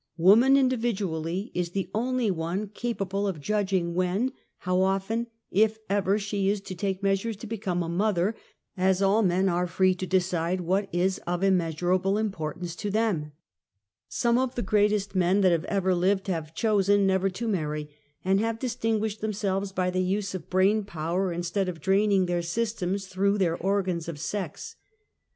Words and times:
Woman 0.17 0.55
individu 0.55 1.01
ally, 1.13 1.51
is 1.53 1.69
the 1.73 1.91
only 1.93 2.31
one 2.31 2.69
capahle 2.69 3.29
of 3.29 3.39
judging 3.39 3.93
when, 3.93 4.31
how 4.57 4.81
often, 4.81 5.27
if 5.51 5.77
ever, 5.91 6.17
she 6.17 6.49
is 6.49 6.59
to 6.61 6.73
take 6.73 7.03
measures 7.03 7.35
to 7.37 7.45
become 7.45 7.83
a 7.83 7.87
mother 7.87 8.33
as 8.75 9.03
all 9.03 9.21
men 9.21 9.47
are 9.47 9.67
free 9.67 9.93
to 9.93 10.07
decide 10.07 10.61
what 10.61 10.89
is 10.91 11.19
of 11.27 11.43
im 11.43 11.55
measurable 11.57 12.17
importance 12.17 12.75
to 12.77 12.89
them. 12.89 13.33
Some 14.07 14.39
of 14.39 14.55
the 14.55 14.63
greatest 14.63 15.13
men 15.13 15.41
that 15.41 15.51
have 15.51 15.65
ever 15.65 15.93
lived 15.93 16.25
have 16.29 16.55
chosen 16.55 17.05
never 17.05 17.29
to 17.29 17.47
marry, 17.47 17.87
and 18.25 18.39
have 18.39 18.57
distinguished 18.57 19.21
themselves 19.21 19.71
by 19.71 19.91
the 19.91 20.01
use 20.01 20.33
of 20.33 20.49
brain 20.49 20.83
power, 20.83 21.31
instead 21.31 21.69
of 21.69 21.79
■draining 21.79 22.25
their 22.25 22.41
systems 22.41 23.05
through 23.05 23.37
their 23.37 23.55
organs 23.55 24.07
of 24.07 24.17
sex. 24.19 24.77